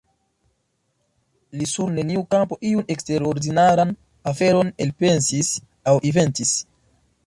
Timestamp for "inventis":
6.13-6.61